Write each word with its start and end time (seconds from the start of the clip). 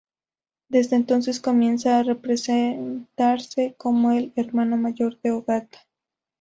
Desde 0.67 0.95
entonces 0.95 1.39
comienza 1.39 1.99
a 1.99 2.15
presentarse 2.15 3.75
como 3.77 4.11
el 4.13 4.33
hermano 4.35 4.75
mayor 4.75 5.21
de 5.21 5.29
Ogata. 5.29 5.77